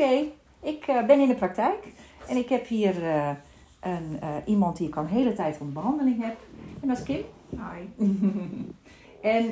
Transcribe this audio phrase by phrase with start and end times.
[0.00, 1.92] Oké, ik eh, ben in de praktijk
[2.28, 3.30] en ik heb hier eh,
[3.80, 6.36] een, eh, iemand die ik al een hele tijd van behandeling heb.
[6.80, 7.24] En dat is Kim.
[7.50, 8.06] Hi.
[9.36, 9.44] en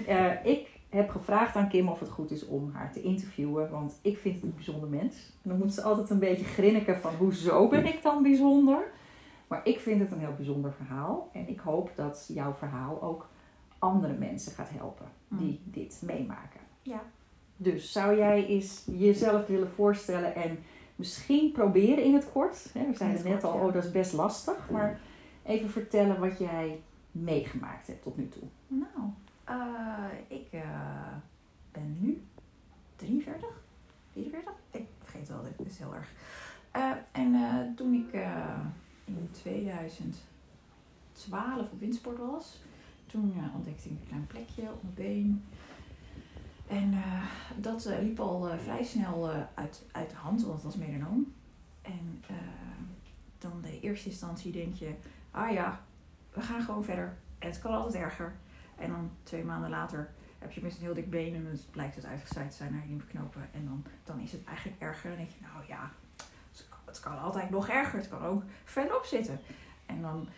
[0.45, 4.19] ik heb gevraagd aan Kim of het goed is om haar te interviewen, want ik
[4.19, 5.32] vind het een bijzonder mens.
[5.43, 8.91] En dan moet ze altijd een beetje grinniken van hoezo ben ik dan bijzonder?
[9.46, 13.29] Maar ik vind het een heel bijzonder verhaal en ik hoop dat jouw verhaal ook
[13.79, 16.61] andere mensen gaat helpen die dit meemaken.
[16.83, 17.03] Ja.
[17.61, 20.58] Dus zou jij eens jezelf willen voorstellen en
[20.96, 22.71] misschien proberen in het kort?
[22.72, 23.66] Hè, we zeiden het net al, ja.
[23.66, 25.00] oh dat is best lastig, maar
[25.43, 26.80] even vertellen wat jij
[27.13, 28.43] meegemaakt hebt tot nu toe.
[28.66, 29.11] Nou,
[29.44, 30.61] eh, ik eh,
[31.72, 32.22] ben nu
[32.97, 33.48] 43,
[34.12, 34.52] 44?
[34.70, 36.12] Ik vergeet wel, dit is heel erg.
[36.70, 38.12] Eh, en toen ik
[39.05, 42.61] in 2012 op windsport was,
[43.06, 45.44] toen ontdekte ik een klein plekje op mijn been.
[46.69, 47.22] En eh,
[47.56, 51.33] dat eh, liep al eh, vrij snel uit, uit de hand, want het was melanoom.
[51.83, 52.36] En eh,
[53.38, 54.94] dan de eerste instantie denk je,
[55.30, 55.80] ah ja,
[56.33, 57.16] we gaan gewoon verder.
[57.39, 58.34] Het kan altijd erger.
[58.77, 61.94] En dan twee maanden later heb je misschien een heel dik been en dan blijkt
[61.94, 63.48] het uitgezaaid te zijn naar je lymfeknopen.
[63.52, 65.08] En dan, dan is het eigenlijk erger.
[65.08, 65.91] Dan denk je, nou ja,
[66.84, 67.98] het kan, het altijd nog erger.
[67.98, 69.41] Het kan ook verderop zitten.
[69.86, 70.28] En dan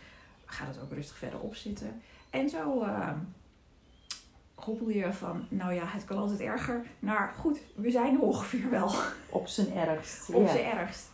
[0.45, 2.01] gaat het ook rustig verderop zitten.
[2.31, 3.12] En zo eh
[4.64, 6.86] hobbel je van, nou ja, het kan altijd erger.
[6.98, 8.91] Naar, goed, we zijn er ongeveer wel
[9.30, 10.28] Op zijn ergst.
[10.34, 10.48] op ja.
[10.48, 11.11] zijn ergst.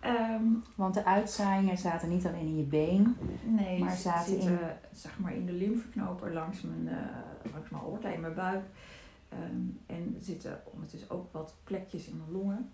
[0.00, 3.16] Ehm, Want de uitzaaiingen zaten niet alleen in je been.
[3.44, 8.08] Nee, Maar zaten zitten zeg maar in de lymfeknoper langs mijn, eh langs mijn aorta
[8.08, 8.64] in mijn buik.
[9.28, 12.70] Ehm, en er zitten ondertussen ook wat plekjes in mijn longen.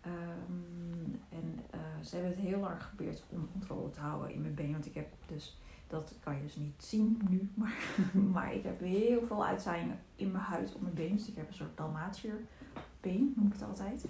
[0.00, 4.54] Ehm, en eh, ze hebben het heel lang geprobeerd om controle te houden in mijn
[4.54, 4.72] been.
[4.72, 5.58] Want ik heb dus,
[5.88, 7.74] dat kan je dus niet zien nu, maar,
[8.34, 11.16] maar ik heb heel veel uitzaaiingen in mijn huid op mijn been.
[11.16, 14.04] Dus ik heb een soort Dalmatierbeen, noem ik het altijd.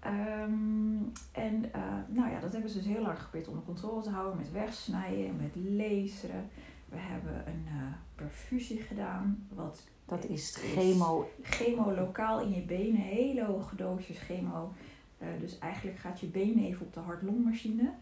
[0.00, 4.10] Ehm, en eh, nou ja, dat hebben ze dus heel lang geprobeerd onder controle te
[4.10, 6.48] houden met wegsnijden, met laseren.
[6.88, 11.30] We hebben een eh, perfusie gedaan, wat Dat is Is- chemo.
[11.42, 14.72] chemo lokaal in je benen, hele hoge doosjes chemo.
[15.18, 17.92] Eh, dus eigenlijk gaat je been even op de hart-longmachine.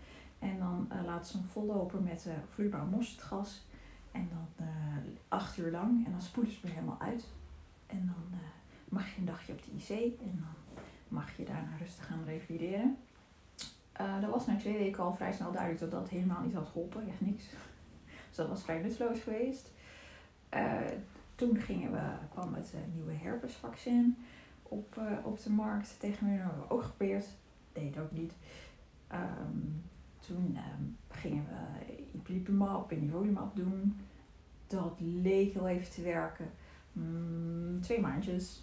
[0.45, 3.67] En dan eh laat ze hem vollopen met eh vloeibaar mosterdgas.
[4.13, 4.97] En dan eh,
[5.29, 6.07] acht uur lang.
[6.07, 7.29] En dan spoelen ze hem helemaal uit.
[7.87, 8.39] En dan
[8.89, 10.21] mag je een dagje op de IC.
[10.21, 12.97] En dan mag je daarna rustig gaan revalideren.
[14.21, 17.09] Dat was na twee weken al vrij snel duidelijk dat dat helemaal niet had geholpen.
[17.09, 17.45] Echt niks.
[18.29, 19.71] Dus dat was vrij nutteloos geweest.
[21.35, 24.17] Toen gingen we, kwam het nieuwe herpesvaccin
[24.63, 26.01] op, op de markt.
[26.01, 27.27] Tegen me hebben we ook geprobeerd.
[27.73, 28.33] Deed ook niet.
[29.07, 29.59] Ehm,
[30.27, 33.97] toen ehm, gingen we ipilimumab en nivolumab doen.
[34.67, 36.51] Dat leek heel even te werken.
[36.93, 38.63] Mm, twee maandjes.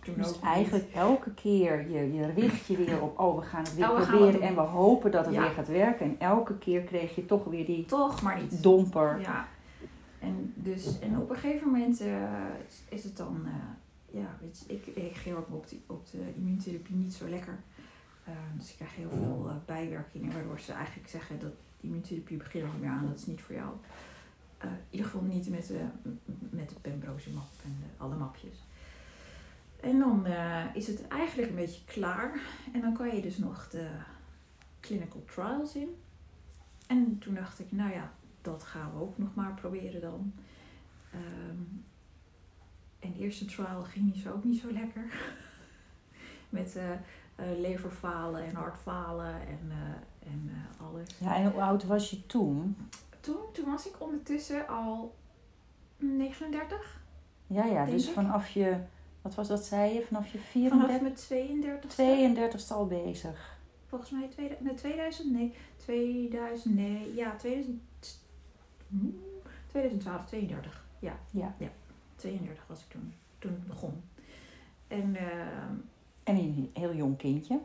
[0.00, 0.40] Toen Dus niet.
[0.40, 3.98] eigenlijk elke keer, je, je richt je weer op, oh we gaan het weer Oh,
[3.98, 5.40] we proberen en we hopen dat het Ja.
[5.40, 6.06] weer gaat werken.
[6.06, 8.62] En elke keer kreeg je toch weer die Toch, maar niet.
[8.62, 9.20] domper.
[9.20, 9.48] Ja.
[10.18, 12.22] En, dus, en op een gegeven moment eh,
[12.88, 17.14] is het dan, eh, ja, weet je, ik reageer ook op, op de immuuntherapie niet
[17.14, 17.58] zo lekker.
[18.26, 22.36] Eh, dus ik krijg heel veel eh, bijwerkingen, waardoor ze eigenlijk zeggen dat die immuuntherapie
[22.36, 23.74] begint niet meer aan, dat is niet voor jou.
[24.58, 25.84] Eh, in ieder geval niet met de,
[26.50, 28.64] met de pembrozumab en de, alle mapjes.
[29.80, 30.26] En dan
[30.74, 32.40] is het eigenlijk een beetje klaar.
[32.72, 33.88] En dan kan je dus nog de
[34.80, 35.88] clinical trials in.
[36.86, 38.12] En toen dacht ik, nou ja,
[38.42, 40.32] dat gaan we ook nog maar proberen dan.
[41.12, 41.62] Ehm,
[42.98, 45.04] en de eerste trial ging niet zo, ook niet zo lekker.
[46.48, 46.78] Met
[47.36, 51.08] leverfalen en hartfalen en, eh, en eh, alles.
[51.18, 52.76] Ja, en hoe oud was je toen?
[53.20, 55.14] Toen, toen was ik ondertussen al
[55.96, 57.00] 39.
[57.46, 58.12] Ja, ja, Denk dus ik.
[58.14, 58.76] vanaf je,
[59.22, 60.02] wat was dat, zei je?
[60.02, 63.58] Vanaf je Vanaf 34, mijn 32 32 al bezig.
[63.86, 67.80] Volgens mij tweede, nee, 2000, nee, 2000, nee, ja, 2000,
[68.88, 69.22] hmm,
[69.66, 70.84] 2012, 32.
[70.98, 71.54] Ja, Ja.
[72.16, 74.02] 32 was ik toen, toen het begon.
[74.88, 75.74] En, ehm,
[76.24, 76.36] En
[77.24, 77.60] een jong kindje.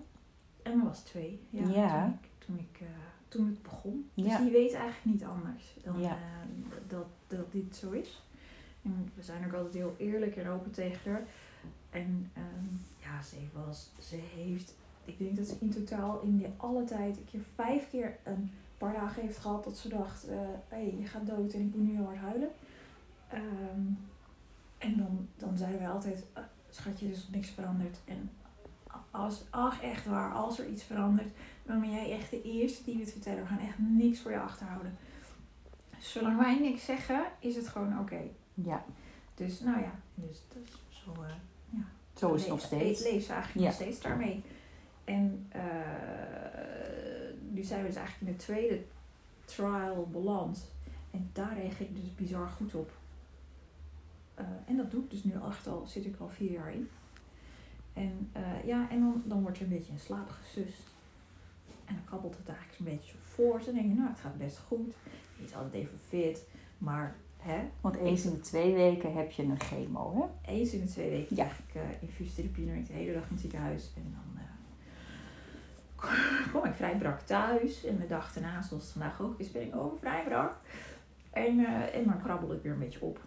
[0.64, 1.40] Emma was twee.
[1.50, 2.04] Ja, Ja.
[2.06, 2.88] Toen, ik, toen, ik, eh,
[3.28, 4.10] toen het begon.
[4.14, 4.24] Ja.
[4.38, 6.12] Dus je weet eigenlijk niet anders dan Ja.
[6.12, 8.24] eh, dat, dat dit zo is.
[8.82, 11.24] En we zijn ook altijd heel eerlijk en open tegen haar.
[11.90, 12.66] En ehm,
[13.02, 14.74] ja, ze was, ze heeft,
[15.06, 18.52] ik denk dat ze in totaal in die alle tijd een keer vijf keer een
[18.78, 20.38] paar dagen heeft gehad dat ze dacht, eh
[20.68, 22.50] hey, je gaat dood en ik moet nu heel hard huilen.
[23.28, 23.82] Ehm,
[24.78, 26.24] en dan, dan zeiden wij altijd,
[26.70, 27.98] schatje, er is niks veranderd.
[28.06, 28.30] En
[29.12, 31.30] als, ach echt waar, als er iets verandert,
[31.64, 33.42] dan ben jij echt de eerste die het vertellen.
[33.42, 34.98] We gaan echt niks voor je achterhouden.
[36.00, 38.22] Zolang wij niks zeggen, is het gewoon oké.
[38.54, 38.84] Ja,
[39.36, 41.80] Dus nou ja, dus, dus zo, eh,
[42.16, 43.04] zo is het nog steeds.
[43.04, 43.66] le- Leef ze eigenlijk Ja.
[43.72, 44.44] nog steeds daarmee.
[45.04, 45.62] en eh,
[47.50, 48.84] nu zijn we dus eigenlijk in de tweede
[49.46, 50.72] trial beland.
[51.12, 52.92] En daar reageer ik dus bizar goed op.
[54.34, 56.90] Eh, en dat doe ik dus nu echt al, zit ik al vier jaar in.
[57.94, 60.84] En eh, ja, en dan, dan word je een beetje in slaap gesust.
[61.86, 63.62] En dan kabbelt het eigenlijk zo'n beetje voor.
[63.66, 64.94] Dan denk je, nou, het gaat best goed.
[65.38, 66.48] Je is altijd even fit.
[66.78, 70.52] Maar, hè, Want eens in de twee weken heb je een chemo, hè?
[70.54, 71.44] eens in de twee weken Ja.
[71.44, 72.66] krijg ik uh, infuustherapie.
[72.66, 73.92] Dan ben ik de hele dag in het ziekenhuis.
[73.96, 77.86] En dan eh, kom ik vrij brak thuis.
[77.86, 80.56] En de dag daarna, zoals het vandaag ook is, ben ik ook vrij brak.
[81.32, 83.20] En, en dan krabbel ik weer een beetje op.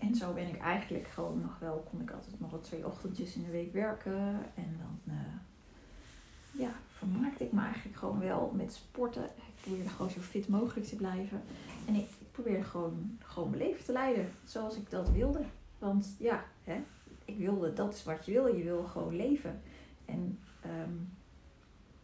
[0.00, 3.34] En zo ben ik eigenlijk gewoon nog wel, kon ik altijd nog wel twee ochtendjes
[3.34, 4.12] in de week werken.
[4.54, 9.24] En dan, eh, ja, vermaakte ik me eigenlijk gewoon wel met sporten.
[9.24, 11.42] Ik probeerde gewoon zo fit mogelijk te blijven.
[11.86, 15.42] En ik probeerde gewoon, gewoon mijn leven te leiden zoals ik dat wilde.
[15.78, 16.82] Want ja, hè,
[17.24, 18.46] ik wilde, dat is wat je wil.
[18.46, 19.60] Je wil gewoon leven.
[20.04, 20.94] En ehm,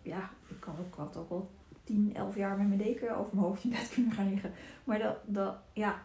[0.02, 1.50] ja, ik kan ook, had ook wel
[1.84, 4.52] 10, 11 jaar met mijn deken over mijn hoofd in bed kunnen gaan liggen.
[4.84, 6.02] Maar dat, dat ja,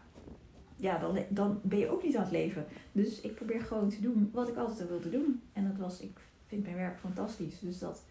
[0.82, 2.66] ja dan, dan ben je ook niet aan het leven.
[2.92, 5.42] Dus ik probeer gewoon te doen wat ik altijd al wilde doen.
[5.52, 7.58] En dat was, ik vind mijn werk fantastisch.
[7.58, 8.02] Dus dat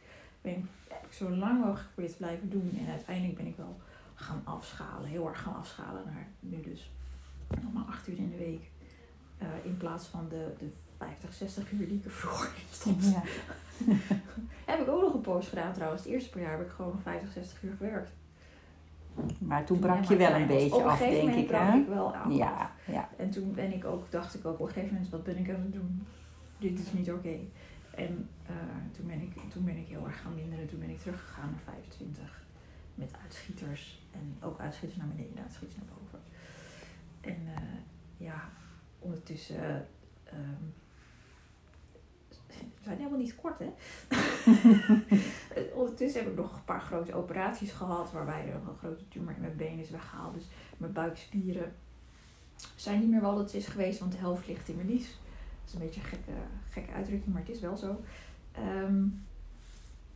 [0.42, 2.78] ben ik, heb ik zo lang mogelijk geprobeerd te blijven doen.
[2.80, 3.78] En uiteindelijk ben ik wel
[4.14, 5.10] gaan afschalen.
[5.10, 6.92] Heel erg gaan afschalen naar nu dus
[7.62, 8.72] nog maar 8 uur in de week.
[9.38, 13.04] Eh, in plaats van de, de 50, 60 uur die ik er vroeger in stond.
[13.04, 13.24] Ja.
[14.72, 16.04] Heb ik ook nog een post gedaan trouwens.
[16.04, 18.12] Het eerste per jaar heb ik gewoon nog 50, 60 uur gewerkt.
[19.40, 20.56] Maar toen brak je wel een was.
[20.58, 21.78] beetje Op een af, gegeven denk moment ik, brak hè?
[21.78, 22.34] ik wel af.
[22.34, 23.10] Ja, ja.
[23.18, 25.50] En toen ben ik ook, dacht ik ook op een gegeven moment, wat ben ik
[25.50, 26.08] aan het doen?
[26.58, 27.38] Dit is niet oké.
[27.96, 28.56] En eh,
[28.92, 30.68] toen, ben ik, toen ben ik heel erg gaan minderen.
[30.68, 32.46] Toen ben ik teruggegaan naar 25.
[32.96, 34.08] Met uitschieters.
[34.12, 36.20] En ook uitschieters naar beneden, uitschieters naar boven.
[37.22, 37.62] En eh,
[38.18, 38.50] ja,
[39.00, 39.88] ondertussen...
[40.24, 40.64] ehm,
[42.60, 43.74] we zijn helemaal niet kort, hè?
[45.80, 49.34] Ondertussen heb ik nog een paar grote operaties gehad, waarbij er nog een grote tumor
[49.36, 50.34] in mijn been is weggehaald.
[50.34, 51.74] Dus mijn buikspieren
[52.76, 55.08] zijn niet meer wat het is geweest, want de helft ligt in mijn lies.
[55.08, 56.32] Dat is een beetje een gekke,
[56.70, 58.02] gekke uitdrukking, maar het is wel zo.
[58.52, 59.04] Ehm,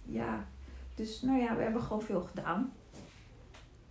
[0.03, 0.45] ja,
[0.95, 2.73] dus nou ja, we hebben gewoon veel gedaan.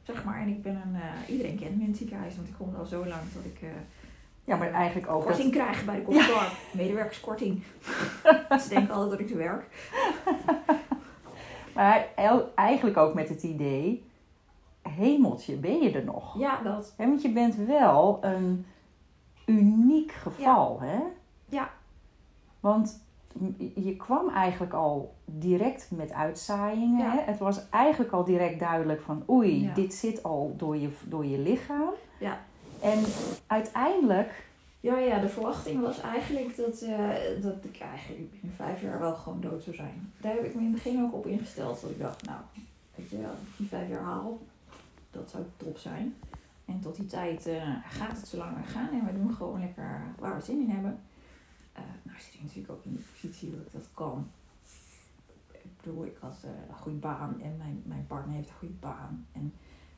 [0.03, 2.55] Zeg maar, en ik ben een, eh, iedereen kent me in het ziekenhuis, want ik
[2.55, 3.69] kom al zo lang dat ik eh,
[4.45, 5.19] ja, maar eigenlijk ook...
[5.19, 6.53] dat- korting krijg bij de kantoor.
[6.73, 7.63] Medewerkerskorting.
[8.63, 9.67] Ze denken altijd dat ik te werk.
[11.75, 12.07] Maar
[12.55, 14.05] eigenlijk ook met het idee,
[14.83, 16.39] hemeltje, ben je er nog?
[16.39, 16.95] Ja, dat.
[16.97, 18.67] Hè, want je bent wel een
[19.47, 20.99] uniek geval, hè?
[21.49, 21.71] Ja.
[22.61, 23.03] Want
[23.75, 26.99] je kwam eigenlijk al direct met uitzaaiingen.
[27.05, 27.11] Ja.
[27.11, 27.21] Hè?
[27.21, 29.75] Het was eigenlijk al direct duidelijk van oei, Ja.
[29.75, 31.91] dit zit al door je, door je lichaam.
[32.19, 32.41] Ja.
[32.85, 33.05] En
[33.47, 37.09] uiteindelijk, Ja, ja, de verwachting was eigenlijk dat, eh,
[37.43, 40.13] dat ik eigenlijk binnen vijf jaar wel gewoon dood zou zijn.
[40.21, 41.81] Daar heb ik me in het begin ook op ingesteld.
[41.81, 42.41] Dat ik dacht, nou,
[42.95, 44.39] weet je, ik die vijf jaar haal,
[45.11, 46.15] dat zou top zijn.
[46.65, 50.03] En tot die tijd eh, gaat het zo lang gaan en we doen gewoon lekker
[50.19, 51.01] waar we zin in hebben.
[51.73, 54.31] Eh nou zit ik natuurlijk ook in de positie dat ik dat kan.
[55.53, 59.27] Ik bedoel, ik had een goede baan en mijn, mijn partner heeft een goede baan.
[59.33, 59.53] En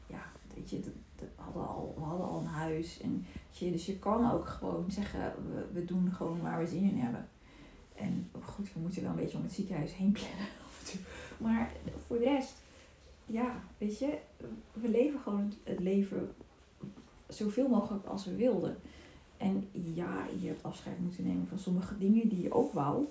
[0.07, 0.23] ja,
[0.55, 3.01] weet je, dat hadden al, we hadden al een huis.
[3.01, 6.91] En, je, dus je kan ook gewoon zeggen, we, we doen gewoon waar we zin
[6.91, 7.29] in hebben.
[7.95, 10.47] En goed, we moeten wel een beetje om het ziekenhuis heen plannen.
[11.39, 11.73] Maar
[12.07, 12.55] voor de rest,
[13.27, 14.19] ja, weet je,
[14.73, 16.35] we leven gewoon het, het leven
[17.29, 18.77] zoveel mogelijk als we wilden.
[19.37, 23.05] En ja, je hebt afscheid moeten nemen van sommige dingen die je ook wou.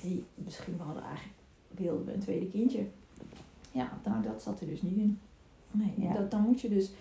[0.00, 1.34] Hey, misschien we hadden eigenlijk
[1.68, 2.86] wilden we een tweede kindje.
[3.72, 5.18] Ja, nou dat zat er dus niet in.
[5.78, 6.12] Nee, Ja.
[6.12, 6.92] dat, dan moet je dus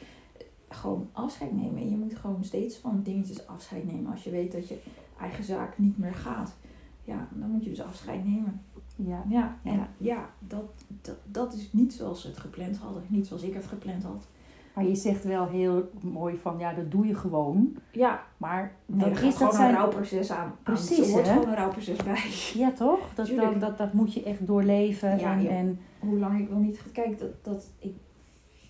[0.69, 1.81] gewoon afscheid nemen.
[1.81, 4.11] En je moet gewoon steeds van dingetjes afscheid nemen.
[4.11, 4.77] Als je weet dat je
[5.19, 6.55] eigen zaak niet meer gaat.
[7.03, 8.61] Ja, dan moet je dus afscheid nemen.
[8.95, 9.87] ja, Ja, en Ja.
[9.97, 10.63] ja, dat,
[11.01, 13.03] dat, dat is niet zoals ze het gepland hadden.
[13.07, 14.27] Niet zoals ik het gepland had.
[14.73, 17.75] maar je zegt wel heel mooi van ja, dat doe je gewoon.
[17.91, 19.69] Ja, Maar nee, dan er is dat gewoon zijn...
[19.69, 20.37] een rouwproces aan.
[20.45, 20.55] aan.
[20.63, 21.33] Precies, Er hoort hè?
[21.33, 22.23] gewoon een rouwproces bij.
[22.61, 23.13] Ja, toch?
[23.13, 23.59] Dat, Tuurlijk.
[23.59, 25.19] dat, dat, moet je echt doorleven.
[25.19, 26.79] Ja, en, en Hoe lang ik wel niet...
[26.91, 27.93] Kijk, dat, dat, ik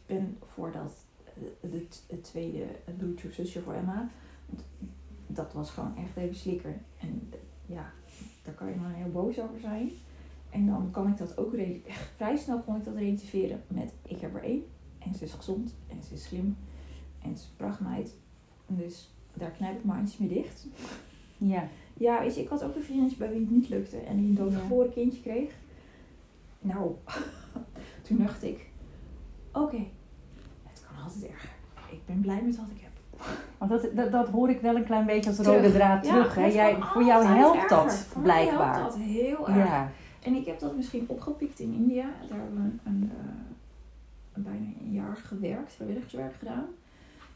[0.06, 0.94] ben voordat
[1.24, 2.66] eh, het, het tweede
[2.98, 4.10] broertje of zusje voor Emma...
[5.28, 6.78] Dat was gewoon echt even slikker.
[7.00, 7.38] En eh,
[7.76, 7.92] ja,
[8.44, 9.92] daar kan je dan heel boos over zijn.
[10.50, 13.94] En dan kan ik dat ook re- echt vrij snel kon ik dat relativeren met
[14.02, 14.64] ik heb er één.
[15.00, 16.58] En ze is gezond en ze is slim
[17.22, 18.14] en ze is prachtmeid.
[18.68, 20.68] Dus daar knijp ik mijn handjes mee dicht.
[21.38, 24.18] ja, Ja, weet je, ik had ook een vriendje bij wie het niet lukte en
[24.18, 25.54] die een doodgeboren kindje kreeg.
[26.60, 26.96] Nou,
[28.08, 28.70] toen dacht ik,
[29.56, 29.78] oké,
[30.64, 31.50] het kan altijd erger.
[31.92, 32.92] Ik ben blij met wat ik heb.
[33.58, 35.56] want dat, dat, dat hoor ik wel een klein beetje als Terug.
[35.56, 36.36] rode draad Ja, terug.
[36.36, 36.42] Hè?
[36.44, 37.70] het Jij, voor jou helpt erger.
[37.70, 38.76] dat Voor mij blijkbaar.
[38.80, 39.58] helpt dat heel erg.
[39.58, 42.06] Ja, En ik heb dat misschien opgepikt in India.
[42.30, 43.26] Daar hebben we een, een, eh,
[44.34, 46.66] een bijna een jaar gewerkt, vrijwilligerswerk gedaan.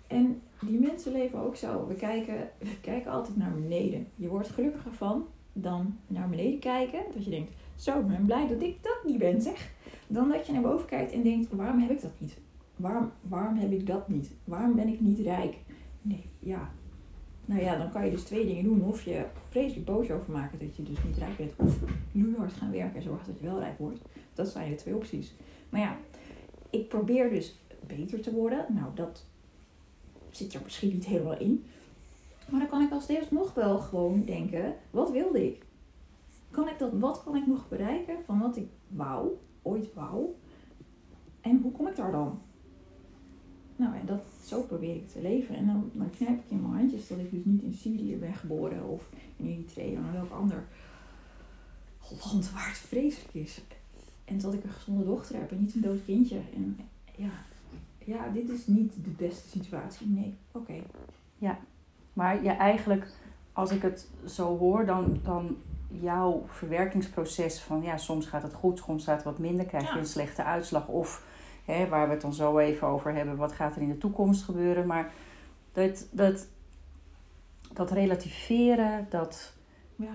[0.08, 1.88] En die mensen leven ook zo.
[1.88, 4.08] We kijken, we kijken altijd naar beneden.
[4.16, 7.00] Je wordt gelukkiger van dan naar beneden kijken.
[7.14, 9.70] Dat je denkt, zo, ik ben blij dat ik dat niet ben, zeg.
[10.12, 12.38] Dan dat je naar boven kijkt en denkt, waarom heb ik dat niet?
[12.76, 14.32] Waarom, waarom heb ik dat niet?
[14.44, 15.56] Waarom ben ik niet rijk?
[16.02, 16.72] Nee, ja.
[17.46, 18.84] Nou ja, dan kan je dus twee dingen doen.
[18.84, 21.52] Of je vreselijk boos over maken dat je dus niet rijk bent.
[21.56, 21.78] Of
[22.38, 24.00] hard gaan werken en zorgen dat je wel rijk wordt.
[24.34, 25.34] Dat zijn de twee opties.
[25.70, 25.98] Maar ja,
[26.70, 28.66] ik probeer dus beter te worden.
[28.70, 29.26] Nou, dat
[30.30, 31.66] zit er misschien niet helemaal in.
[32.50, 35.66] Maar dan kan ik als eerst nog wel gewoon denken, wat wilde ik?
[36.52, 39.30] Kan ik dat, wat kan ik nog bereiken van wat ik wou,
[39.62, 40.26] ooit wou?
[41.42, 42.40] En hoe kom ik daar dan?
[43.76, 45.56] Nou, en dat, zo probeer ik te leven.
[45.56, 48.34] En dan, dan knijp ik in mijn handjes dat ik dus niet in Syrië ben
[48.34, 50.64] geboren of in Eritrea of welk ander
[52.24, 53.62] land waar het vreselijk is.
[54.26, 56.40] En dat ik een gezonde dochter heb en niet een dood kindje.
[56.56, 56.80] En
[57.16, 57.32] ja,
[58.06, 60.08] ja dit is niet de beste situatie.
[60.08, 60.74] Nee, oké.
[61.38, 61.60] Ja,
[62.14, 63.08] maar ja, eigenlijk,
[63.54, 65.58] als ik het zo hoor, dan, dan
[65.92, 70.00] jouw verwerkingsproces van ja, soms gaat het goed, soms gaat het wat minder, krijg je
[70.00, 70.88] een slechte uitslag.
[70.88, 71.24] Of
[71.66, 74.44] hè, waar we het dan zo even over hebben, wat gaat er in de toekomst
[74.44, 74.86] gebeuren.
[74.86, 75.12] Maar
[75.74, 76.48] dat, dat,
[77.74, 79.54] dat relativeren, dat.
[79.96, 80.14] Ja.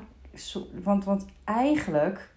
[0.83, 2.31] Want, want eigenlijk,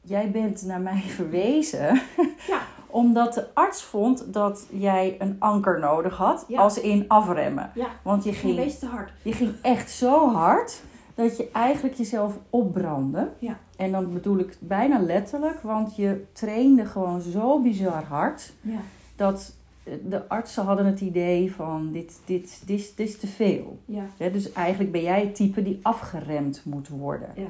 [0.00, 2.02] jij bent naar mij verwezen.
[2.46, 2.60] Ja.
[2.86, 7.72] omdat de arts vond dat jij een anker nodig had, als in afremmen.
[8.02, 9.12] Want je ging, te hard.
[9.22, 10.82] je ging echt zo hard
[11.14, 13.28] dat je eigenlijk jezelf opbrandde.
[13.38, 13.58] Ja.
[13.76, 18.80] En dan bedoel ik bijna letterlijk, want je trainde gewoon zo bizar hard ja.
[19.16, 19.54] dat
[19.84, 23.78] de artsen hadden het idee van dit, dit, dit, dit is te veel.
[23.84, 24.04] Ja.
[24.16, 27.28] dus eigenlijk ben jij het type die afgeremd moet worden.
[27.36, 27.48] Ja.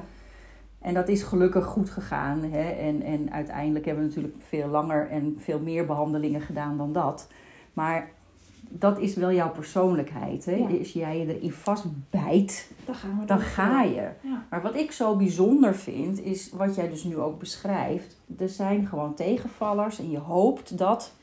[0.81, 2.43] En dat is gelukkig goed gegaan.
[2.43, 2.69] Hè?
[2.69, 7.27] En, en uiteindelijk hebben we natuurlijk veel langer en veel meer behandelingen gedaan dan dat.
[7.73, 8.11] Maar
[8.79, 10.45] dat is wel jouw persoonlijkheid.
[10.45, 10.67] Hè?
[10.79, 14.09] Als jij je erin vastbijt, dan, gaan we dan ga je.
[14.21, 14.45] Ja.
[14.49, 18.21] Maar wat ik zo bijzonder vind, is wat jij dus nu ook beschrijft.
[18.37, 21.13] Er zijn gewoon tegenvallers en je hoopt dat,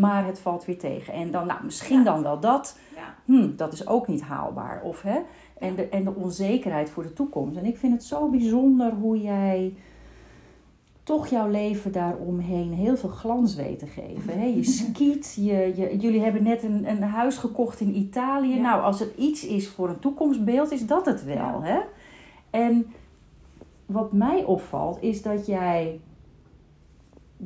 [0.00, 1.12] maar het valt weer tegen.
[1.12, 2.78] En dan, nou, misschien dan wel dat.
[3.24, 4.82] Hm, dat is ook niet haalbaar.
[4.82, 5.18] Of, hè?
[5.58, 7.56] En, de, en de onzekerheid voor de toekomst.
[7.56, 9.74] En ik vind het zo bijzonder hoe jij
[11.02, 14.38] toch jouw leven daaromheen heel veel glans weet te geven.
[14.38, 14.44] Hè?
[14.44, 18.60] Je skiet, je, je, jullie hebben net een, een huis gekocht in Italië.
[18.60, 21.62] Nou, als er iets is voor een toekomstbeeld, is dat het wel.
[21.62, 21.80] Hè?
[22.50, 22.86] En
[23.86, 26.00] wat mij opvalt, is dat jij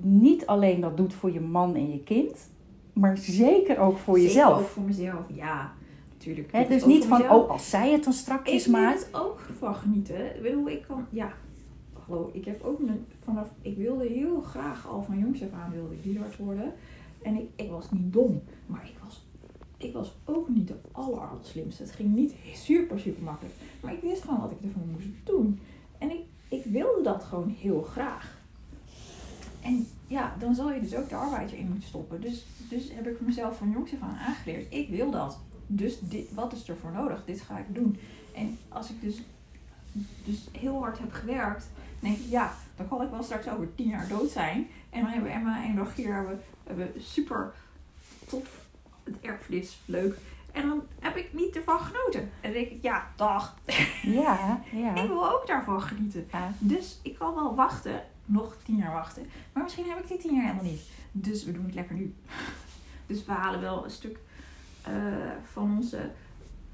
[0.01, 2.51] niet alleen dat doet voor je man en je kind,
[2.93, 4.59] maar zeker ook voor zeker jezelf.
[4.59, 5.73] Ook voor mezelf, ja.
[6.13, 6.53] Natuurlijk.
[6.53, 9.01] Hè, dus niet van, oh, als zij het dan strakjes maakt.
[9.01, 10.37] Ik het ook van genieten.
[10.37, 11.33] Ik bedoel, ik kan, ja,
[12.33, 15.97] ik heb ook een, vanaf, ik wilde heel graag al van jongs af aan wilde
[16.39, 16.73] worden.
[17.23, 19.27] En ik, ik was niet dom, maar ik was,
[19.77, 21.83] ik was ook niet de aller, slimste.
[21.83, 23.55] Het ging niet super, super makkelijk.
[23.81, 25.61] Maar ik wist gewoon wat ik ervan moest doen.
[25.99, 28.43] En ik, ik wilde dat gewoon heel graag.
[29.63, 32.21] En ja, dan zal je dus ook de arbeid erin moeten stoppen.
[32.21, 34.73] Dus, dus heb ik mezelf van jongs af aan aangeleerd.
[34.73, 35.39] Ik wil dat.
[35.67, 37.25] Dus dit, wat is er voor nodig?
[37.25, 37.97] Dit ga ik doen.
[38.35, 39.23] En als ik dus,
[40.25, 41.71] dus heel hard heb gewerkt,
[42.01, 44.67] denk ik, ja, dan kan ik wel straks over tien jaar dood zijn.
[44.91, 47.53] En dan hebben Emma en Rogier hebben, hebben super
[48.27, 48.67] tof
[49.05, 50.19] het erfenis, leuk.
[50.53, 52.21] En dan heb ik niet ervan genoten.
[52.21, 53.57] En dan denk ik, ja, dag.
[54.03, 54.95] Ja, ja.
[55.03, 56.29] ik wil ook daarvan genieten.
[56.59, 59.27] Dus ik kan wel wachten, nog tien jaar wachten.
[59.53, 60.83] Maar misschien heb ik die tien jaar helemaal niet.
[61.13, 62.15] Dus we doen het lekker nu.
[63.07, 64.19] Dus we halen wel een stuk
[64.89, 64.95] uh,
[65.53, 66.11] van onze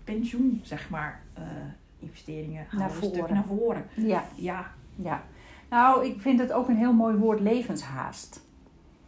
[0.05, 1.45] pensioen, zeg maar, uh,
[2.01, 3.35] investeringen naar voren.
[3.35, 3.87] naar voren.
[3.97, 4.25] Ja.
[4.35, 4.73] ja.
[4.95, 5.23] ja.
[5.71, 8.49] Nou, ik vind het ook een heel mooi woord, levenshaast.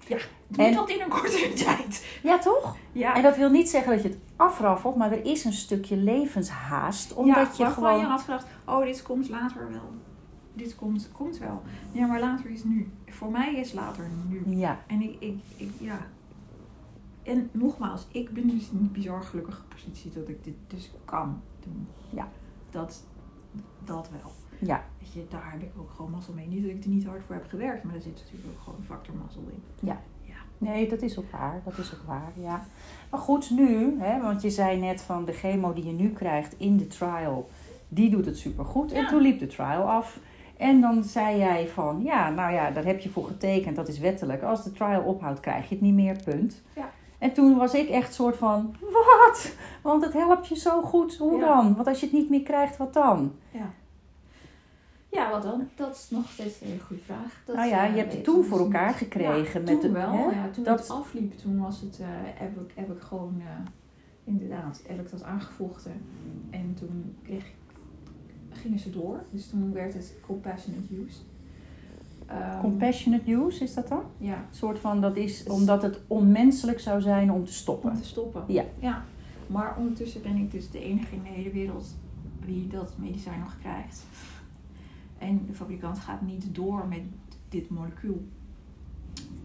[0.06, 0.18] Ja,
[0.48, 2.18] doe en, dat in een kortere tijd.
[2.22, 2.76] Ja, toch?
[2.92, 3.14] Ja.
[3.14, 7.14] En dat wil niet zeggen dat je het afraffelt, maar er is een stukje levenshaast.
[7.14, 7.98] Omdat ja, je gewoon...
[7.98, 9.90] je had gedacht, oh, dit komt later wel.
[10.54, 11.62] Dit komt, komt wel.
[11.92, 12.90] Ja, maar later is nu.
[13.06, 14.56] Voor mij is later nu.
[14.56, 14.80] Ja.
[14.86, 16.06] En ik, ik, ik ja,
[17.22, 21.42] en nogmaals, ik ben dus in een bizar gelukkige positie dat ik dit dus kan
[21.60, 21.88] doen.
[22.10, 22.28] Ja.
[22.72, 23.04] Dat,
[23.84, 24.32] dat wel.
[24.58, 24.84] Ja.
[24.98, 26.46] Weet je, daar heb ik ook gewoon mazzel mee.
[26.46, 28.78] Niet dat ik er niet hard voor heb gewerkt, maar er zit natuurlijk ook gewoon
[28.78, 29.62] een factor mazzel in.
[29.86, 30.00] Ja.
[30.22, 30.34] ja.
[30.58, 31.60] Nee, dat is ook waar.
[31.64, 32.66] Dat is ook waar, ja.
[33.10, 36.54] Maar goed, nu, hè, want je zei net van de chemo die je nu krijgt
[36.58, 37.48] in de trial,
[37.88, 38.90] die doet het supergoed.
[38.90, 38.96] Ja.
[38.96, 40.20] En toen liep de trial af.
[40.56, 43.98] En dan zei jij van, ja, nou ja, daar heb je voor getekend, dat is
[43.98, 44.42] wettelijk.
[44.42, 46.62] Als de trial ophoudt, krijg je het niet meer, punt.
[46.76, 46.90] Ja.
[47.22, 49.54] En toen was ik echt soort van, wat?
[49.82, 51.74] Want het helpt je zo goed, hoe dan?
[51.74, 53.32] Want als je het niet meer krijgt, wat dan?
[53.50, 53.70] Ja.
[55.08, 55.68] Ja, wat dan?
[55.74, 57.42] Dat is nog steeds een hele goede vraag.
[57.44, 59.64] Dat, nou ja, je eh, hebt het toen voor elkaar gekregen.
[59.64, 60.12] Ja, met toen de, wel.
[60.12, 60.24] hè?
[60.24, 63.46] Ja, toen Dat- het afliep, toen was het, eh, heb, ik, heb ik gewoon eh,
[64.24, 66.04] inderdaad, heb ik dat aangevochten.
[66.50, 67.54] En toen kreeg ik,
[68.50, 69.22] gingen ze door.
[69.30, 71.18] Dus toen werd het compassionate use.
[72.32, 74.02] Ehm, Compassionate use, is dat dan?
[74.18, 77.90] Ja, Een soort van, dat is omdat het onmenselijk zou zijn om te stoppen.
[77.90, 78.44] om te stoppen.
[78.46, 78.64] Ja.
[78.78, 79.04] ja.
[79.46, 81.94] Maar ondertussen ben ik dus de enige in de hele wereld
[82.44, 84.04] wie dat medicijn nog krijgt.
[85.18, 87.02] En de fabrikant gaat niet door met
[87.48, 88.24] dit molecuul.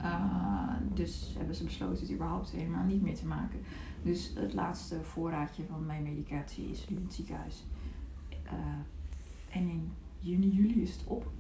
[0.02, 3.60] Uh, dus hebben ze besloten het überhaupt helemaal niet meer te maken.
[4.04, 7.66] Dus het laatste voorraadje van mijn medicatie is nu in het ziekenhuis.
[8.46, 8.52] Uh,
[9.50, 11.32] en in juni, juli is het op.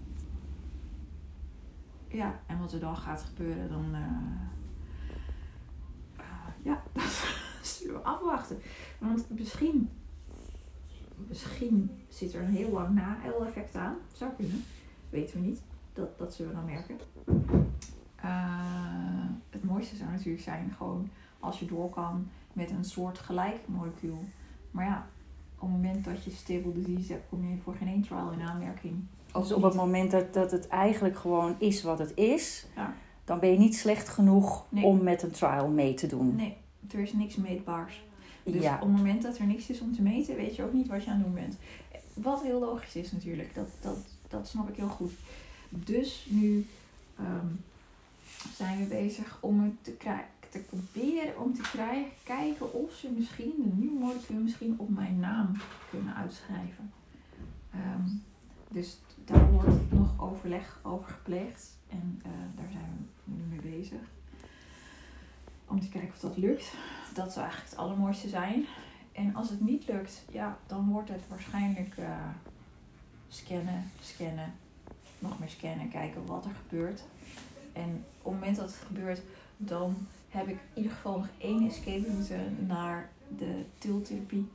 [2.08, 3.96] Ja, en wat er dan gaat gebeuren, dan.
[3.96, 4.48] Uh,
[6.64, 8.58] ja, dat zullen we afwachten.
[9.00, 9.90] Want misschien,
[11.16, 13.96] misschien zit er een heel lang na-effect aan.
[14.14, 14.64] Zou kunnen.
[15.10, 15.62] Weten we niet.
[15.94, 16.98] Dat, dat zullen we dan merken.
[18.26, 21.10] Uh, het mooiste zou natuurlijk zijn gewoon
[21.40, 24.26] als je door kan met een soort gelijk molecuul.
[24.72, 25.08] Maar ja,
[25.56, 28.42] op het moment dat je stable disease hebt, kom je voor geen één trial in
[28.42, 29.06] aanmerking.
[29.34, 32.94] Dus op het moment dat, dat het eigenlijk gewoon is wat het is, ja.
[33.26, 34.84] dan ben je niet slecht genoeg nee.
[34.84, 36.36] om met een trial mee te doen.
[36.36, 36.58] Nee,
[36.92, 38.06] er is niks meetbaars.
[38.44, 38.76] Dus ja.
[38.76, 41.04] op het moment dat er niks is om te meten, weet je ook niet wat
[41.04, 41.58] je aan het doen bent.
[42.14, 45.12] Wat heel logisch is natuurlijk, dat, dat, dat snap ik heel goed.
[45.70, 46.66] Dus nu
[47.20, 47.64] um,
[48.56, 50.20] zijn we bezig om het te,
[50.50, 55.20] te proberen om te krijgen, kijken of ze misschien een nieuw molecuul misschien op mijn
[55.20, 55.52] naam
[55.90, 56.92] kunnen uitschrijven.
[57.76, 58.24] Um,
[58.70, 64.00] dus daar wordt nog overleg over gepleegd en uh, daar zijn we nu mee bezig.
[65.68, 66.74] Om te kijken of dat lukt.
[67.14, 68.66] Dat zou eigenlijk het allermooiste zijn.
[69.12, 72.30] En als het niet lukt, ja, dan wordt het waarschijnlijk uh,
[73.28, 74.54] scannen, scannen,
[75.20, 77.04] nog meer scannen, kijken wat er gebeurt.
[77.74, 79.22] En op het moment dat het gebeurt,
[79.58, 79.96] dan
[80.30, 84.50] heb ik in ieder geval nog één escape route naar de tiltherapie.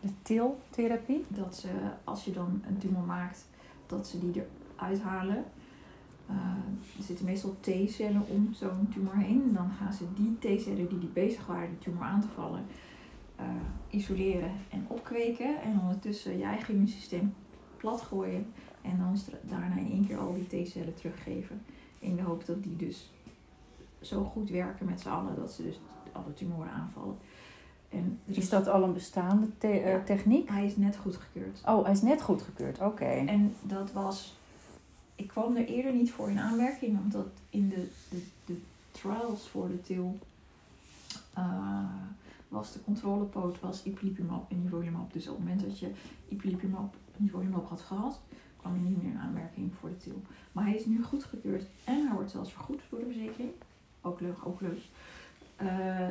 [0.00, 1.24] De tiltherapie?
[1.28, 1.68] Dat ze,
[2.04, 3.46] als je dan een tumor maakt,
[3.88, 4.42] dat ze die
[4.76, 5.44] eruit halen.
[6.30, 6.36] Uh,
[6.96, 9.42] er zitten meestal T-cellen om zo'n tumor heen.
[9.48, 12.64] En dan gaan ze die T-cellen die, die bezig waren die tumor aan te vallen,
[13.40, 13.46] uh,
[13.90, 15.62] isoleren en opkweken.
[15.62, 17.34] En ondertussen je eigen immuunsysteem
[17.76, 18.46] plat gooien.
[18.82, 21.62] En dan daarna in één keer al die T-cellen teruggeven.
[21.98, 23.10] In de hoop dat die dus
[24.00, 25.80] zo goed werken met z'n allen dat ze dus
[26.12, 27.16] alle tumoren aanvallen.
[27.88, 30.48] En dus is dat al een bestaande te ja, uh, techniek?
[30.48, 31.62] Hij is net goedgekeurd.
[31.66, 32.86] Oh, hij is net goedgekeurd, oké.
[32.86, 33.26] Okay.
[33.26, 34.36] En dat was.
[35.14, 39.68] Ik kwam er eerder niet voor in aanmerking, omdat in de, de, de trials voor
[39.68, 40.18] de til
[41.38, 41.84] uh,
[42.48, 45.12] was de controlepoot was ipilimumab en nivolumab.
[45.12, 45.90] Dus op het moment dat je
[46.28, 48.20] ipilimumab en nivolumab had gehad,
[48.56, 50.22] kwam je niet meer in aanmerking voor de til.
[50.52, 53.50] Maar hij is nu goedgekeurd en hij wordt zelfs vergoed door de verzekering.
[54.00, 54.80] Ook leuk, ook leuk.
[55.62, 56.08] Uh,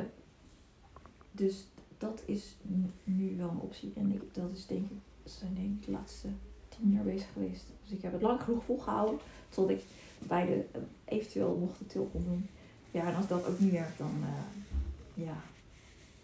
[1.32, 1.66] dus
[1.98, 2.56] dat is
[3.04, 3.92] nu wel een optie.
[3.96, 6.28] En ik, dat is denk ik, zijn denk ik de laatste
[6.68, 7.64] tien jaar bezig geweest.
[7.82, 9.82] Dus ik heb het lang genoeg volgehouden tot ik
[10.18, 12.48] bij de uh, eventueel nog de til kon doen.
[12.90, 15.36] Ja, en als dat ook niet werkt, dan, uh, ja,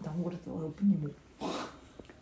[0.01, 1.13] dan wordt het wel heel penibel.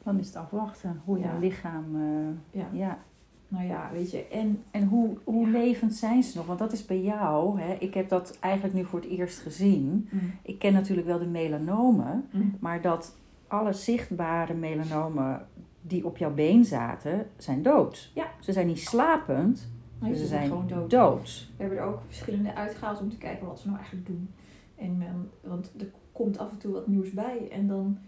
[0.02, 1.32] Dan is het afwachten hoe Ja.
[1.32, 1.96] je lichaam.
[1.96, 2.68] eh, Ja.
[2.72, 3.04] ja.
[3.52, 5.52] Nou ja, weet je, en En hoe, hoe Ja.
[5.58, 6.46] levend zijn ze nog?
[6.46, 7.60] Want dat is bij jou.
[7.60, 7.72] Hè?
[7.74, 10.08] Ik heb dat eigenlijk nu voor het eerst gezien.
[10.10, 12.24] mm, Ik ken natuurlijk wel de melanomen.
[12.32, 15.46] mm, Maar dat alle zichtbare melanomen
[15.82, 18.10] die op jouw been zaten, zijn dood.
[18.14, 18.26] Ja.
[18.40, 19.68] Ze zijn niet slapend,
[20.02, 20.90] ze ze zijn gewoon dood.
[20.90, 21.48] dood.
[21.56, 24.28] We hebben er ook verschillende uitgehaald om te kijken wat ze nou eigenlijk doen.
[24.76, 27.98] En, ehm, want er komt af en toe wat nieuws bij en dan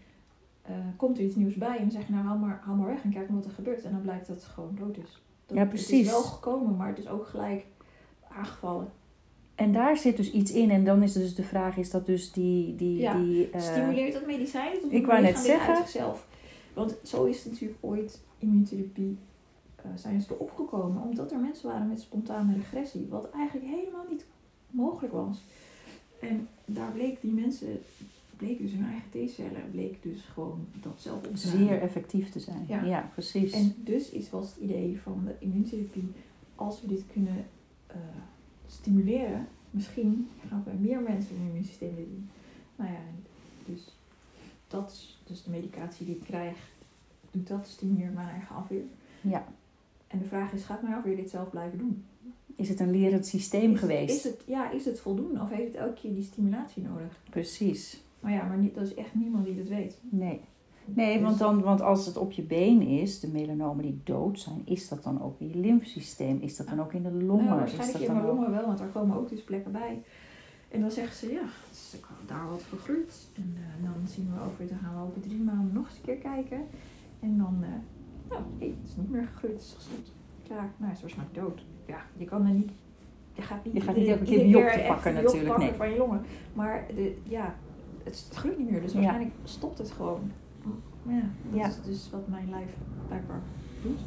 [0.63, 2.87] eh, komt er iets nieuws bij en dan zeg je nou haal maar, haal maar
[2.89, 3.85] weg en kijk maar wat er gebeurt.
[3.85, 5.23] En dan blijkt dat het gewoon dood is.
[5.47, 6.07] Dat, Ja, Het precies.
[6.07, 7.67] is wel gekomen, maar het is ook gelijk
[8.29, 8.93] aangevallen.
[9.55, 10.71] En daar zit dus iets in.
[10.71, 12.77] En dan is dus de vraag, is dat dus die...
[12.77, 13.15] die, Ja.
[13.19, 14.77] die eh, Stimuleert dat medicijn?
[14.85, 15.75] Of ik wou het net zeggen.
[15.75, 16.27] Uit zichzelf?
[16.75, 19.19] Want zo is het natuurlijk ooit immuuntherapie
[19.77, 21.03] eh, zijn ze erop gekomen.
[21.03, 23.07] Omdat er mensen waren met spontane regressie.
[23.11, 24.25] Wat eigenlijk helemaal niet
[24.71, 25.39] mogelijk was.
[26.21, 27.81] En daar bleek die mensen,
[28.45, 32.65] bleek dus hun eigen T-cellen, bleek dus gewoon dat zelf zeer effectief te zijn.
[32.69, 32.85] Ja.
[32.85, 33.53] Ja, precies.
[33.53, 36.11] En dus is, was het idee van de immuuntherapie,
[36.55, 37.47] als we dit kunnen
[37.87, 37.97] eh,
[38.67, 42.29] stimuleren, misschien gaan we bij meer mensen hun immuunsysteem doen.
[42.77, 43.01] Nou ja,
[43.65, 43.95] dus
[44.69, 46.57] dat is dus de medicatie die ik krijg,
[47.31, 48.85] doet dat, stimuleert mijn eigen afweer.
[49.21, 49.47] ja.
[50.07, 52.05] En de vraag is, gaat mijn afweer dit zelf blijven doen?
[52.57, 54.15] Is het een lerend systeem Is, geweest?
[54.17, 57.21] is het, ja, is het voldoende of heeft het elke keer die stimulatie nodig?
[57.31, 58.04] Precies.
[58.25, 59.99] Maar ja, maar niet, dat is echt niemand die dat weet.
[60.03, 60.41] Nee.
[60.85, 64.63] Nee, want, dan, want als het op je been is, de melanomen die dood zijn,
[64.65, 66.41] is dat dan ook in je lymfesysteem?
[66.41, 67.45] Is dat dan ook in de longen?
[67.45, 68.37] Nou, is waarschijnlijk dat in dan mijn ook...
[68.37, 70.03] longen wel, want daar komen ook dus plekken bij.
[70.69, 73.29] En dan zeggen ze, ja, is ook daar wat vergroeid.
[73.35, 76.03] En eh, dan zien we over, dan gaan we over drie maanden nog eens een
[76.03, 76.61] keer kijken.
[77.21, 77.69] En dan, eh,
[78.29, 80.13] nou, hé, het is niet meer gegroeid, het is gestopt.
[80.47, 81.65] Klaar, nou, het is waarschijnlijk dood.
[81.87, 82.71] Ja, je kan er niet,
[83.33, 85.77] je gaat niet, Je gaat niet elke keer biop te pakken natuurlijk, pakken nee.
[85.77, 86.23] van je longen.
[86.53, 87.55] Maar de, ja,
[88.05, 88.99] het groeit niet meer, dus Ja.
[88.99, 90.21] waarschijnlijk stopt het gewoon.
[91.03, 91.67] Ja, dat Ja.
[91.67, 92.71] is dus wat mijn lijf
[93.09, 93.41] blijkbaar
[93.83, 93.99] doet.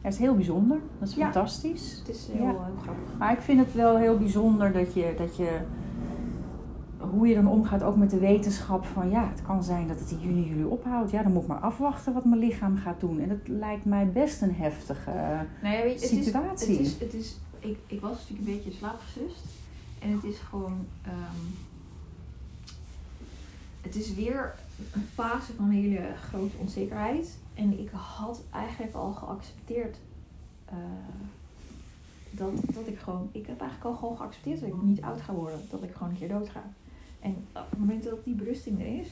[0.00, 1.22] Het is heel bijzonder, dat is Ja.
[1.22, 1.96] fantastisch.
[1.98, 3.18] Het is heel, heel grappig.
[3.18, 5.60] Maar ik vind het wel heel bijzonder dat je, dat je,
[6.98, 10.10] hoe je dan omgaat ook met de wetenschap van ja, het kan zijn dat het
[10.10, 11.10] in juni, juli ophoudt.
[11.10, 13.20] Ja, dan moet ik maar afwachten wat mijn lichaam gaat doen.
[13.20, 15.10] En dat lijkt mij best een heftige
[15.62, 16.76] Nou ja, weet je, het is- situatie.
[16.76, 19.44] Het is, het is, ik, ik was natuurlijk een beetje slaapgesust.
[19.98, 20.76] En het is gewoon.
[21.02, 21.66] ehm,
[23.88, 24.54] het is weer
[24.92, 27.38] een fase van hele grote onzekerheid.
[27.54, 29.96] En ik had eigenlijk al geaccepteerd.
[30.64, 30.74] eh,
[32.30, 33.28] dat, dat ik gewoon.
[33.32, 35.60] Ik heb eigenlijk al gewoon geaccepteerd dat ik niet oud ga worden.
[35.70, 36.62] Dat ik gewoon een keer dood ga.
[37.20, 39.08] En op het moment dat die berusting er is.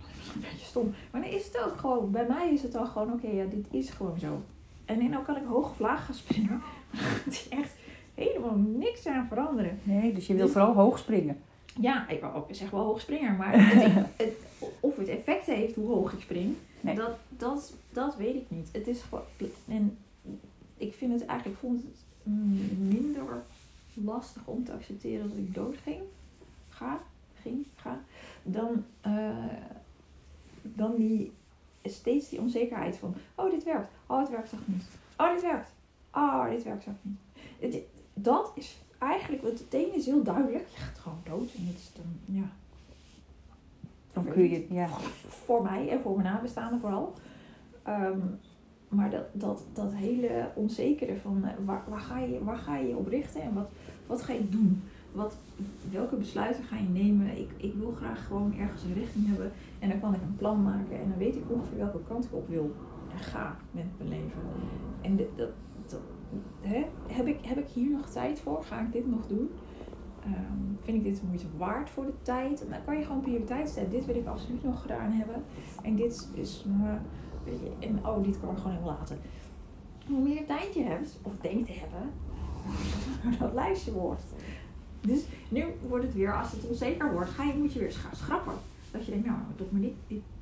[0.00, 0.94] Dat is een beetje stom.
[1.10, 2.10] Maar dan is het ook gewoon.
[2.10, 3.12] Bij mij is het dan gewoon.
[3.12, 4.42] Oké, ja, dit is gewoon zo.
[4.84, 6.62] En dan kan ik hoog of laag gaan springen.
[6.90, 7.74] Maar is echt
[8.14, 9.78] helemaal niks aan veranderen.
[9.82, 11.38] Nee, dus je wil vooral hoog springen.
[11.80, 14.34] Ja, ik zeg wel hoog springer, maar het, het,
[14.80, 16.94] of het effect heeft hoe hoog ik spring, Nee.
[16.94, 18.68] dat, dat, dat weet ik niet.
[18.72, 19.22] Het is gewoon.
[19.68, 19.96] En
[20.76, 22.32] ik vind het eigenlijk, vond het
[22.78, 23.42] minder
[23.94, 26.00] lastig om te accepteren dat ik dood ging.
[26.68, 27.00] Ga,
[27.42, 28.00] ging, ga.
[28.42, 29.36] Dan, eh,
[30.62, 31.32] dan die,
[31.84, 33.88] steeds die onzekerheid van: oh, dit werkt.
[34.06, 34.84] Oh, het werkt toch niet.
[35.18, 35.70] Oh, dit werkt.
[36.14, 37.18] Oh, dit werkt toch niet.
[37.58, 37.82] Het-
[38.14, 40.68] dat is eigenlijk, want het ene is heel duidelijk.
[40.68, 41.54] Je gaat gewoon dood.
[41.54, 42.44] En dat is dan, ja,
[44.12, 44.88] Dan kun je, ja.
[45.28, 47.12] voor mij en voor mijn nabestaanden vooral.
[47.82, 48.18] Ehm,
[48.88, 52.88] maar dat, dat, dat hele onzekere van eh, waar, waar, ga je, waar ga je
[52.88, 53.68] je op richten en wat,
[54.06, 54.82] wat ga je doen?
[55.12, 55.36] Wat,
[55.90, 57.38] welke besluiten ga je nemen?
[57.38, 60.62] Ik, ik wil graag gewoon ergens een richting hebben en dan kan ik een plan
[60.62, 62.74] maken en dan weet ik ongeveer welke kant ik op wil
[63.12, 64.40] en ga met mijn leven.
[65.00, 65.48] En de- dat,
[67.06, 68.64] Heb, ik, heb ik hier nog tijd voor?
[68.64, 69.50] Ga ik dit nog doen?
[70.24, 72.64] Ehm, vind ik dit moeite waard voor de tijd?
[72.70, 73.90] Dan kan je gewoon prioriteit stellen.
[73.90, 75.44] Dit wil ik absoluut nog gedaan hebben.
[75.82, 76.98] En dit is, nou,
[77.44, 79.16] weet je, en oh, dit kan ik gewoon heel later.
[80.06, 82.10] Hoe meer tijd je hebt, of denkt te hebben,
[83.40, 84.22] dat lijstje wordt.
[85.00, 88.54] Dus nu wordt het weer, als het onzeker wordt, ga je, moet je weer schrappen.
[88.90, 89.94] Dat je denkt, nou, toch maar dit,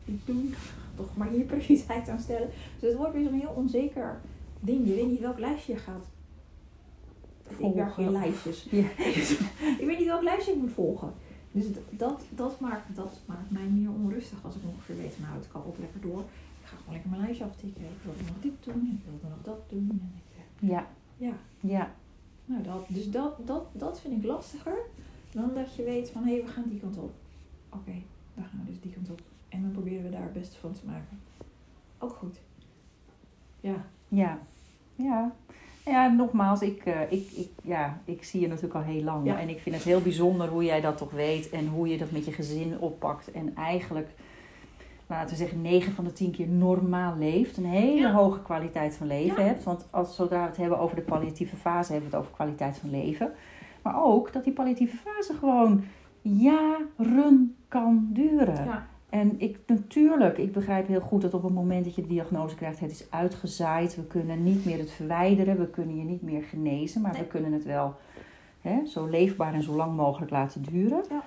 [0.04, 0.54] dit doen,
[0.94, 2.48] toch maar hier prioriteit aan stellen.
[2.80, 4.20] Dus het wordt weer zo'n heel onzeker
[4.62, 4.86] ding.
[4.86, 6.06] Je weet niet welk lijstje je gaat.
[7.58, 8.12] Ik werk Volgen.
[8.12, 8.66] lijstjes.
[8.70, 8.88] Ja.
[9.80, 11.12] ik weet niet welk lijstje ik moet volgen.
[11.52, 15.48] Dus dat, dat, maakt, dat maakt mij meer onrustig als ik ongeveer weet, nou het
[15.48, 16.20] kan op lekker door.
[16.60, 17.82] Ik ga gewoon lekker mijn lijstje aftikken.
[17.82, 19.88] Ik wil nog dit doen en ik wil nog dat doen.
[19.90, 21.94] En ik, eh, Ja, ja, ja.
[22.44, 24.76] nou dat, dus dat, dat, dat vind ik lastiger
[25.32, 27.12] dan dat je weet van hé, we gaan die kant op.
[27.68, 27.92] Oké,
[28.34, 29.20] dan gaan we dus die kant op.
[29.48, 31.18] En dan proberen we daar het beste van te maken.
[31.98, 32.36] Ook goed.
[33.60, 34.38] Ja, Ja,
[35.02, 35.32] ja.
[35.84, 39.26] Ja, nogmaals, ik, eh, ik, ik, ja, ik zie je natuurlijk al heel lang.
[39.26, 39.38] Ja.
[39.40, 42.10] En ik vind het heel bijzonder hoe jij dat toch weet en hoe je dat
[42.10, 43.30] met je gezin oppakt.
[43.30, 44.08] En eigenlijk,
[45.06, 47.56] laten we zeggen, 9 van de 10 keer normaal leeft.
[47.56, 48.12] Een hele Ja.
[48.12, 49.48] hoge kwaliteit van leven Ja.
[49.48, 49.62] hebt.
[49.64, 52.78] Want als, zodra we het hebben over de palliatieve fase, hebben we het over kwaliteit
[52.78, 53.32] van leven.
[53.82, 55.84] Maar ook dat die palliatieve fase gewoon
[56.22, 58.64] jaren kan duren.
[58.64, 62.08] ja, En ik natuurlijk, ik begrijp heel goed dat op het moment dat je de
[62.08, 63.96] diagnose krijgt, het is uitgezaaid.
[63.96, 67.20] We kunnen niet meer het verwijderen, we kunnen je niet meer genezen, maar Nee.
[67.20, 67.94] we kunnen het wel
[68.60, 71.02] hè, zo leefbaar en zo lang mogelijk laten duren.
[71.08, 71.22] Ja.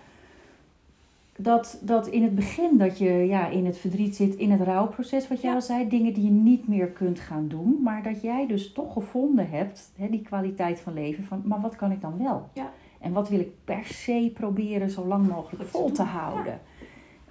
[1.37, 5.27] Dat, dat in het begin dat je ja, in het verdriet zit, in het rouwproces,
[5.27, 5.55] wat jij Ja.
[5.55, 8.93] al zei, dingen die je niet meer kunt gaan doen, maar dat jij dus toch
[8.93, 12.49] gevonden hebt, hè, die kwaliteit van leven, van, maar wat kan ik dan wel?
[12.53, 12.71] Ja.
[12.99, 16.59] En wat wil ik per se proberen zo lang mogelijk vol te houden?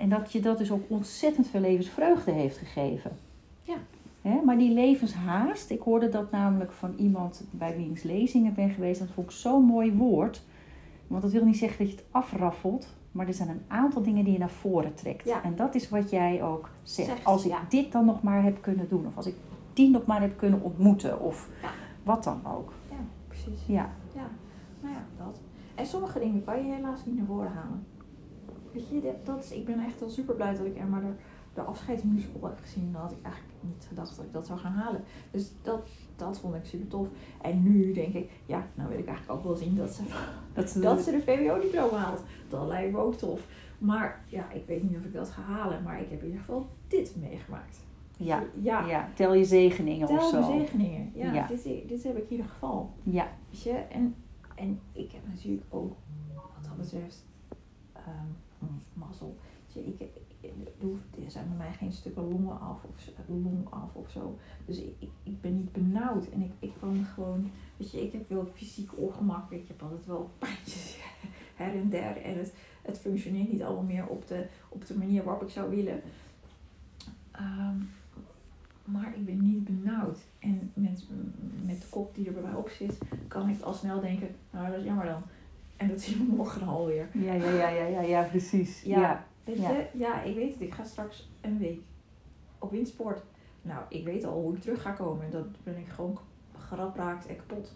[0.05, 3.11] En dat je dat dus ook ontzettend veel levensvreugde heeft gegeven.
[3.63, 3.75] Ja.
[4.45, 9.01] Maar die levenshaast, ik hoorde dat namelijk van iemand bij wiens lezingen ben geweest.
[9.01, 10.43] Dat vond ik zo'n mooi woord.
[11.07, 12.87] Want dat wil niet zeggen dat je het afraffelt.
[13.13, 15.25] Maar er zijn een aantal dingen die je naar voren trekt.
[15.29, 15.43] Ja.
[15.43, 17.09] En dat is wat jij ook zegt.
[17.09, 17.61] Zegt, als ik ja.
[17.69, 19.07] dit dan nog maar heb kunnen doen.
[19.07, 19.35] Of als ik
[19.73, 21.21] die nog maar heb kunnen ontmoeten.
[21.21, 21.69] Of Ja.
[22.03, 22.73] wat dan ook.
[22.91, 22.97] ja,
[23.29, 23.67] precies.
[23.67, 24.29] Ja, Ja,
[24.81, 25.41] nou ja, dat.
[25.75, 27.87] En sommige dingen kan je helaas niet naar voren halen.
[28.75, 31.13] Weet je, dat- is, ik ben echt wel super blij dat ik er maar de,
[31.55, 32.93] de afscheidsmusical heb gezien.
[32.93, 35.03] Dat had ik eigenlijk niet gedacht dat ik dat zou gaan halen.
[35.31, 37.09] Dus dat, dat vond ik super tof.
[37.43, 40.03] En nu denk ik, ja, nou wil ik eigenlijk ook wel zien dat ze,
[40.55, 42.23] dat, dat ze de VWO-diploma haalt.
[42.49, 43.47] Dat lijkt me ook tof.
[43.79, 46.41] Maar ja, ik weet niet of ik dat ga halen, maar ik heb in ieder
[46.41, 47.83] geval dit meegemaakt.
[48.17, 49.09] Ja, Ja, ja.
[49.15, 50.41] tel je zegeningen of tel zo.
[50.53, 51.11] de zegeningen.
[51.15, 51.47] Ja, Ja.
[51.47, 52.91] Dit, dit heb ik in ieder geval.
[53.03, 54.15] Ja, Weet je, en,
[54.55, 55.93] en ik heb natuurlijk ook,
[56.35, 57.25] wat dat betreft,
[57.93, 58.27] ehm,
[58.93, 59.37] mazzel.
[59.67, 60.15] Je, ik, ik,
[61.25, 64.39] er zijn bij mij geen stukken longen af of, long af of zo.
[64.65, 68.29] Dus ik, ik, ben niet benauwd en ik, ik kan gewoon, weet je, ik heb
[68.29, 69.51] wel fysiek ongemak.
[69.51, 70.99] Ik heb altijd wel pijntjes
[71.57, 75.25] her en der en het, het functioneert niet allemaal meer op de, op de manier
[75.25, 76.03] waarop ik zou willen.
[77.31, 77.77] Ehm,
[78.85, 80.19] maar ik ben niet benauwd.
[80.39, 80.73] En
[81.65, 82.99] met de kop die er bij mij op zit,
[83.29, 85.23] kan ik al snel denken, nou dat is jammer dan.
[85.77, 87.09] En dat zien we morgen alweer.
[87.13, 88.83] ja, ja, ja, ja, ja, ja precies.
[88.83, 89.01] Ja.
[89.01, 89.25] Ja.
[89.45, 89.71] Weet Ja.
[89.71, 90.61] je, ja, ik weet het.
[90.63, 91.81] Ik ga straks een week
[92.59, 93.23] op windsport.
[93.63, 95.31] Nou, ik weet al hoe ik terug ga komen.
[95.31, 96.19] Dat ben ik gewoon
[96.59, 97.75] gerapraakt en kapot.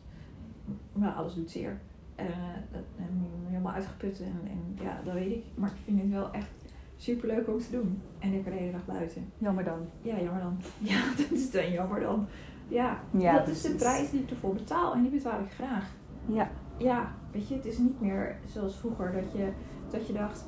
[0.92, 1.80] Maar alles doet zeer.
[2.14, 2.32] En, eh,
[2.72, 4.20] dat- en helemaal uitgeput.
[4.20, 5.44] En, en ja, dat weet ik.
[5.54, 6.50] Maar ik vind het wel echt
[6.96, 8.02] super leuk om te doen.
[8.18, 9.32] En ik ben de hele dag buiten.
[9.38, 9.87] Jammer dan.
[10.02, 10.56] Ja, jammer dan.
[10.90, 12.26] Ja, dat is dan jammer dan.
[12.68, 14.92] Ja, Ja, dat is de prijs die ik ervoor betaal.
[14.94, 15.90] En die betaal ik graag.
[16.26, 19.52] Ja, Ja, weet je, het is niet meer zoals vroeger dat je,
[19.90, 20.44] dat je dacht,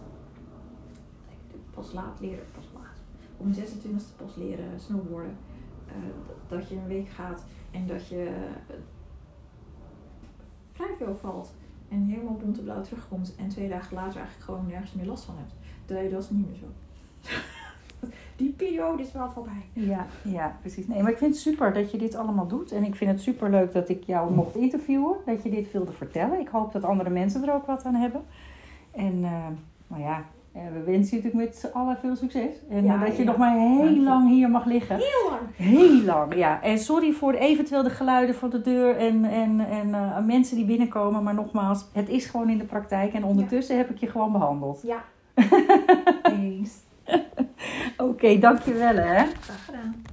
[1.75, 2.99] pas laat leren, pas laat.
[3.39, 5.37] Mijn 26e pas leren snowboarden.
[5.87, 5.95] Eh,
[6.49, 8.75] dat- je een week gaat en dat je eh,
[10.73, 11.55] vrij veel valt
[11.89, 15.55] en helemaal blauw terugkomt en twee dagen later eigenlijk gewoon nergens meer last van hebt.
[15.87, 16.67] Dat is niet meer zo.
[18.41, 19.63] Die periode is wel voorbij.
[19.73, 20.87] ja, ja, precies.
[20.87, 22.73] Nee, maar ik vind het super dat je dit allemaal doet.
[22.73, 25.17] En ik vind het super leuk dat ik jou mocht interviewen.
[25.27, 26.41] Dat je dit wilde vertellen.
[26.41, 28.23] Ik hoop dat andere mensen er ook wat aan hebben.
[28.91, 29.47] En eh,
[29.87, 32.55] nou ja, eh, we wensen je natuurlijk met z'n allen veel succes.
[32.71, 33.29] En Ja, eh, dat je ja.
[33.29, 34.97] nog maar heel lang hier mag liggen.
[34.97, 35.41] Heel lang.
[35.57, 36.63] Heel lang, ja.
[36.63, 41.23] En sorry voor eventueel de geluiden voor de deur en, en, en mensen die binnenkomen.
[41.23, 43.13] Maar nogmaals, het is gewoon in de praktijk.
[43.13, 44.83] En ondertussen heb ik je gewoon behandeld.
[44.83, 45.05] Ja.
[46.23, 46.89] Thanks.
[48.01, 49.25] Oké, dankjewel hè.
[49.41, 50.10] Graag gedaan.